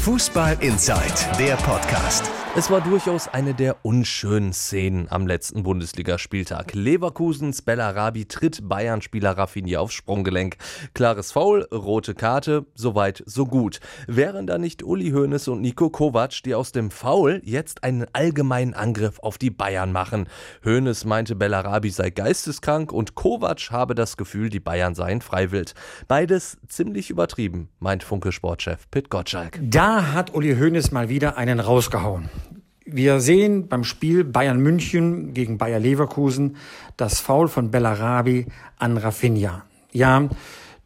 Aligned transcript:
Fußball 0.00 0.56
Inside, 0.60 1.36
der 1.38 1.56
Podcast. 1.56 2.30
Es 2.56 2.68
war 2.68 2.80
durchaus 2.80 3.28
eine 3.28 3.54
der 3.54 3.76
unschönen 3.84 4.52
Szenen 4.52 5.06
am 5.08 5.24
letzten 5.24 5.62
Bundesligaspieltag. 5.62 6.74
Leverkusens 6.74 7.62
Bellarabi 7.62 8.26
tritt 8.26 8.68
Bayern-Spieler 8.68 9.38
Rafinha 9.38 9.78
aufs 9.78 9.94
Sprunggelenk. 9.94 10.56
Klares 10.92 11.30
Foul, 11.30 11.62
rote 11.72 12.14
Karte, 12.14 12.66
soweit 12.74 13.22
so 13.24 13.46
gut. 13.46 13.78
Wären 14.08 14.48
da 14.48 14.58
nicht 14.58 14.82
Uli 14.82 15.10
Hoeneß 15.10 15.46
und 15.46 15.60
Nico 15.60 15.90
Kovac, 15.90 16.42
die 16.44 16.56
aus 16.56 16.72
dem 16.72 16.90
Foul 16.90 17.40
jetzt 17.44 17.84
einen 17.84 18.06
allgemeinen 18.14 18.74
Angriff 18.74 19.20
auf 19.20 19.38
die 19.38 19.50
Bayern 19.50 19.92
machen? 19.92 20.26
Hoeneß 20.64 21.04
meinte, 21.04 21.36
Bellarabi 21.36 21.90
sei 21.90 22.10
geisteskrank 22.10 22.90
und 22.90 23.14
Kovac 23.14 23.70
habe 23.70 23.94
das 23.94 24.16
Gefühl, 24.16 24.48
die 24.48 24.60
Bayern 24.60 24.96
seien 24.96 25.20
freiwillig. 25.20 25.74
Beides 26.08 26.58
ziemlich 26.66 27.10
übertrieben, 27.10 27.68
meint 27.78 28.02
Funke-Sportchef 28.02 28.90
Pit 28.90 29.08
Gottschalk. 29.08 29.60
Da 29.62 29.89
hat 29.90 30.34
Uli 30.34 30.56
Hoeneß 30.56 30.92
mal 30.92 31.08
wieder 31.08 31.36
einen 31.36 31.58
rausgehauen. 31.58 32.30
Wir 32.84 33.20
sehen 33.20 33.68
beim 33.68 33.84
Spiel 33.84 34.24
Bayern 34.24 34.60
München 34.60 35.34
gegen 35.34 35.58
Bayer 35.58 35.78
Leverkusen 35.78 36.56
das 36.96 37.20
Foul 37.20 37.48
von 37.48 37.70
Bellarabi 37.70 38.46
an 38.78 38.96
Rafinha. 38.96 39.64
Ja, 39.92 40.28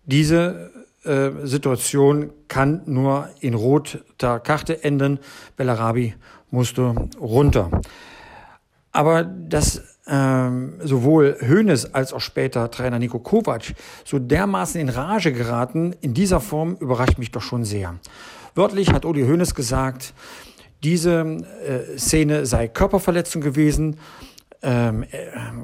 diese 0.07 0.71
äh, 1.05 1.31
Situation 1.45 2.31
kann 2.49 2.83
nur 2.87 3.29
in 3.41 3.55
roter 3.55 4.41
Karte 4.41 4.83
enden. 4.83 5.19
Bellarabi 5.57 6.15
musste 6.51 6.95
runter. 7.21 7.71
Aber 8.93 9.25
dass 9.25 9.83
ähm, 10.07 10.75
sowohl 10.83 11.37
Hoeneß 11.41 11.95
als 11.95 12.13
auch 12.13 12.21
später 12.21 12.71
Trainer 12.71 12.99
Nico 12.99 13.19
Kovac 13.19 13.75
so 14.05 14.19
dermaßen 14.19 14.81
in 14.81 14.89
Rage 14.89 15.33
geraten, 15.33 15.95
in 16.01 16.15
dieser 16.15 16.41
Form 16.41 16.77
überrascht 16.81 17.19
mich 17.19 17.31
doch 17.31 17.43
schon 17.43 17.65
sehr. 17.65 17.95
Wörtlich 18.55 18.93
hat 18.93 19.05
Uli 19.05 19.23
Hoeneß 19.23 19.55
gesagt, 19.55 20.15
diese 20.85 21.21
äh, 21.67 21.99
Szene 21.99 22.47
sei 22.47 22.69
Körperverletzung 22.69 23.43
gewesen, 23.43 23.99
ähm, 24.63 25.05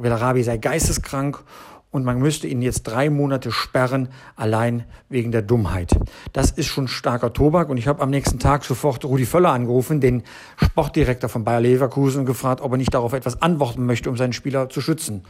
Bellarabi 0.02 0.42
sei 0.42 0.56
geisteskrank 0.56 1.44
und 1.90 2.04
man 2.04 2.18
müsste 2.18 2.46
ihn 2.46 2.62
jetzt 2.62 2.84
drei 2.84 3.10
Monate 3.10 3.50
sperren, 3.50 4.08
allein 4.36 4.84
wegen 5.08 5.32
der 5.32 5.42
Dummheit. 5.42 5.98
Das 6.32 6.50
ist 6.52 6.66
schon 6.66 6.86
starker 6.86 7.32
Tobak 7.32 7.68
und 7.68 7.76
ich 7.78 7.88
habe 7.88 8.02
am 8.02 8.10
nächsten 8.10 8.38
Tag 8.38 8.64
sofort 8.64 9.04
Rudi 9.04 9.26
Völler 9.26 9.50
angerufen, 9.50 10.00
den 10.00 10.22
Sportdirektor 10.56 11.28
von 11.28 11.44
Bayer 11.44 11.60
Leverkusen, 11.60 12.20
und 12.20 12.26
gefragt, 12.26 12.60
ob 12.60 12.72
er 12.72 12.78
nicht 12.78 12.94
darauf 12.94 13.12
etwas 13.12 13.42
antworten 13.42 13.86
möchte, 13.86 14.08
um 14.08 14.16
seinen 14.16 14.32
Spieler 14.32 14.68
zu 14.68 14.80
schützen. 14.80 15.24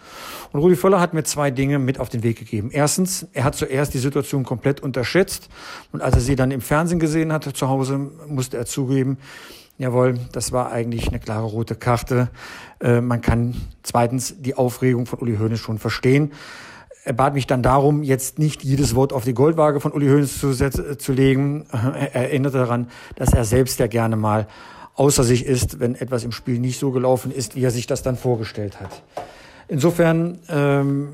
Und 0.52 0.60
Rudi 0.60 0.76
Völler 0.76 1.00
hat 1.00 1.14
mir 1.14 1.24
zwei 1.24 1.50
Dinge 1.50 1.78
mit 1.78 1.98
auf 1.98 2.10
den 2.10 2.22
Weg 2.22 2.38
gegeben. 2.38 2.70
Erstens, 2.72 3.26
er 3.32 3.44
hat 3.44 3.54
zuerst 3.54 3.94
die 3.94 3.98
Situation 3.98 4.44
komplett 4.44 4.80
unterschätzt 4.80 5.48
und 5.92 6.02
als 6.02 6.14
er 6.14 6.20
sie 6.20 6.36
dann 6.36 6.50
im 6.50 6.60
Fernsehen 6.60 7.00
gesehen 7.00 7.32
hat 7.32 7.44
zu 7.44 7.68
Hause, 7.68 8.10
musste 8.28 8.58
er 8.58 8.66
zugeben, 8.66 9.18
Jawohl, 9.80 10.18
das 10.32 10.52
war 10.52 10.70
eigentlich 10.72 11.08
eine 11.08 11.20
klare 11.20 11.46
rote 11.46 11.74
Karte. 11.74 12.28
Äh, 12.82 13.00
man 13.00 13.22
kann 13.22 13.56
zweitens 13.82 14.34
die 14.38 14.54
Aufregung 14.54 15.06
von 15.06 15.20
Uli 15.20 15.38
Hoeneß 15.38 15.58
schon 15.58 15.78
verstehen. 15.78 16.32
Er 17.02 17.14
bat 17.14 17.32
mich 17.32 17.46
dann 17.46 17.62
darum, 17.62 18.02
jetzt 18.02 18.38
nicht 18.38 18.62
jedes 18.62 18.94
Wort 18.94 19.14
auf 19.14 19.24
die 19.24 19.32
Goldwaage 19.32 19.80
von 19.80 19.92
Uli 19.92 20.08
Hoeneß 20.08 20.38
zu, 20.38 20.52
zu 20.98 21.12
legen. 21.14 21.64
Er 21.72 22.14
erinnerte 22.14 22.58
daran, 22.58 22.88
dass 23.16 23.32
er 23.32 23.46
selbst 23.46 23.78
ja 23.78 23.86
gerne 23.86 24.16
mal 24.16 24.48
außer 24.96 25.24
sich 25.24 25.46
ist, 25.46 25.80
wenn 25.80 25.94
etwas 25.94 26.24
im 26.24 26.32
Spiel 26.32 26.58
nicht 26.58 26.78
so 26.78 26.90
gelaufen 26.90 27.32
ist, 27.32 27.56
wie 27.56 27.64
er 27.64 27.70
sich 27.70 27.86
das 27.86 28.02
dann 28.02 28.18
vorgestellt 28.18 28.82
hat. 28.82 29.02
Insofern 29.66 30.40
ähm, 30.50 31.08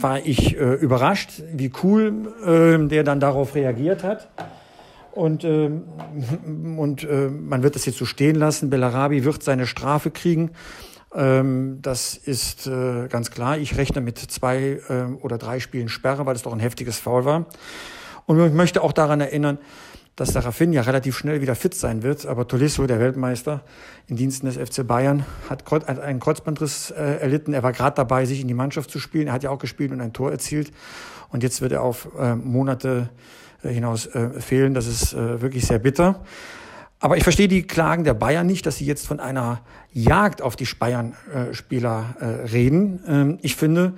war 0.00 0.24
ich 0.24 0.56
äh, 0.56 0.74
überrascht, 0.74 1.42
wie 1.52 1.72
cool 1.82 2.32
äh, 2.46 2.86
der 2.86 3.02
dann 3.02 3.18
darauf 3.18 3.56
reagiert 3.56 4.04
hat. 4.04 4.28
Und, 5.12 5.44
äh, 5.44 5.70
und 6.76 7.04
äh, 7.04 7.28
man 7.28 7.62
wird 7.62 7.74
das 7.74 7.84
jetzt 7.86 7.98
so 7.98 8.06
stehen 8.06 8.36
lassen. 8.36 8.70
Bellarabi 8.70 9.24
wird 9.24 9.42
seine 9.42 9.66
Strafe 9.66 10.10
kriegen. 10.10 10.52
Ähm, 11.14 11.78
das 11.82 12.16
ist 12.16 12.66
äh, 12.66 13.08
ganz 13.08 13.30
klar. 13.30 13.58
Ich 13.58 13.76
rechne 13.76 14.00
mit 14.00 14.18
zwei 14.18 14.80
äh, 14.88 15.04
oder 15.20 15.36
drei 15.36 15.60
Spielen 15.60 15.88
Sperre, 15.88 16.24
weil 16.24 16.34
es 16.34 16.42
doch 16.42 16.52
ein 16.52 16.60
heftiges 16.60 16.98
Foul 16.98 17.24
war. 17.24 17.46
Und 18.26 18.40
ich 18.40 18.52
möchte 18.52 18.82
auch 18.82 18.92
daran 18.92 19.20
erinnern, 19.20 19.58
dass 20.16 20.32
der 20.32 20.44
Rafinha 20.44 20.82
relativ 20.82 21.16
schnell 21.16 21.40
wieder 21.40 21.54
fit 21.54 21.74
sein 21.74 22.02
wird. 22.02 22.26
Aber 22.26 22.46
Tolisso, 22.46 22.86
der 22.86 23.00
Weltmeister 23.00 23.62
in 24.06 24.16
Diensten 24.16 24.46
des 24.46 24.56
FC 24.56 24.86
Bayern, 24.86 25.24
hat 25.48 25.88
einen 25.88 26.20
Kreuzbandriss 26.20 26.90
äh, 26.90 27.20
erlitten. 27.20 27.54
Er 27.54 27.62
war 27.62 27.72
gerade 27.72 27.96
dabei, 27.96 28.26
sich 28.26 28.40
in 28.40 28.48
die 28.48 28.54
Mannschaft 28.54 28.90
zu 28.90 28.98
spielen. 28.98 29.28
Er 29.28 29.32
hat 29.32 29.42
ja 29.42 29.50
auch 29.50 29.58
gespielt 29.58 29.90
und 29.92 30.00
ein 30.00 30.12
Tor 30.12 30.30
erzielt. 30.30 30.72
Und 31.30 31.42
jetzt 31.42 31.62
wird 31.62 31.72
er 31.72 31.82
auf 31.82 32.08
äh, 32.18 32.34
Monate 32.34 33.08
hinaus 33.62 34.06
äh, 34.06 34.40
fehlen. 34.40 34.74
Das 34.74 34.86
ist 34.86 35.12
äh, 35.12 35.40
wirklich 35.40 35.66
sehr 35.66 35.78
bitter. 35.78 36.20
Aber 37.00 37.16
ich 37.16 37.24
verstehe 37.24 37.48
die 37.48 37.66
Klagen 37.66 38.04
der 38.04 38.14
Bayern 38.14 38.46
nicht, 38.46 38.64
dass 38.64 38.76
sie 38.76 38.86
jetzt 38.86 39.06
von 39.06 39.18
einer 39.18 39.60
Jagd 39.92 40.40
auf 40.40 40.54
die 40.56 40.68
Bayern-Spieler 40.78 42.16
äh, 42.20 42.24
reden. 42.24 43.02
Ähm, 43.08 43.38
ich 43.42 43.56
finde, 43.56 43.94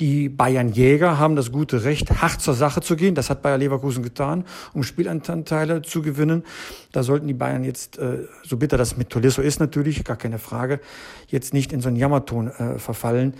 die 0.00 0.28
Bayern-Jäger 0.28 1.18
haben 1.18 1.36
das 1.36 1.50
gute 1.50 1.84
Recht, 1.84 2.20
hart 2.20 2.40
zur 2.40 2.54
Sache 2.54 2.82
zu 2.82 2.96
gehen. 2.96 3.14
Das 3.14 3.30
hat 3.30 3.40
Bayer 3.42 3.56
Leverkusen 3.56 4.02
getan, 4.02 4.44
um 4.74 4.82
Spielanteile 4.82 5.82
zu 5.82 6.02
gewinnen. 6.02 6.44
Da 6.92 7.02
sollten 7.02 7.26
die 7.26 7.34
Bayern 7.34 7.64
jetzt, 7.64 7.98
äh, 7.98 8.24
so 8.42 8.58
bitter 8.58 8.76
das 8.76 8.96
mit 8.96 9.08
Tolisso 9.08 9.40
ist 9.40 9.58
natürlich, 9.58 10.04
gar 10.04 10.16
keine 10.16 10.38
Frage, 10.38 10.80
jetzt 11.28 11.54
nicht 11.54 11.72
in 11.72 11.80
so 11.80 11.88
einen 11.88 11.96
Jammerton 11.96 12.48
äh, 12.48 12.78
verfallen. 12.78 13.34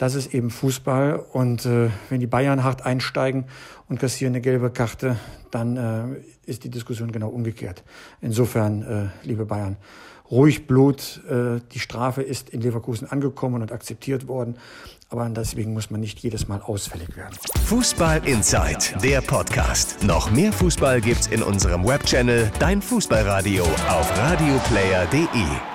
Das 0.00 0.14
ist 0.14 0.32
eben 0.32 0.48
Fußball. 0.48 1.22
Und 1.30 1.66
äh, 1.66 1.90
wenn 2.08 2.20
die 2.20 2.26
Bayern 2.26 2.64
hart 2.64 2.86
einsteigen 2.86 3.44
und 3.86 4.00
kassieren 4.00 4.32
eine 4.32 4.40
gelbe 4.40 4.70
Karte, 4.70 5.16
dann 5.50 5.76
äh, 5.76 6.50
ist 6.50 6.64
die 6.64 6.70
Diskussion 6.70 7.12
genau 7.12 7.28
umgekehrt. 7.28 7.84
Insofern, 8.22 8.82
äh, 8.82 9.26
liebe 9.26 9.44
Bayern, 9.44 9.76
ruhig 10.30 10.66
Blut. 10.66 11.20
Äh, 11.28 11.60
die 11.72 11.80
Strafe 11.80 12.22
ist 12.22 12.48
in 12.48 12.62
Leverkusen 12.62 13.10
angekommen 13.10 13.60
und 13.60 13.72
akzeptiert 13.72 14.26
worden. 14.26 14.56
Aber 15.10 15.28
deswegen 15.28 15.74
muss 15.74 15.90
man 15.90 16.00
nicht 16.00 16.20
jedes 16.20 16.48
Mal 16.48 16.62
ausfällig 16.62 17.14
werden. 17.14 17.36
Fußball 17.66 18.26
Inside, 18.26 19.00
der 19.02 19.20
Podcast. 19.20 20.02
Noch 20.02 20.30
mehr 20.30 20.54
Fußball 20.54 21.02
gibt's 21.02 21.26
in 21.26 21.42
unserem 21.42 21.86
Webchannel 21.86 22.50
Dein 22.58 22.80
Fußballradio 22.80 23.64
auf 23.64 24.18
radioplayer.de. 24.18 25.69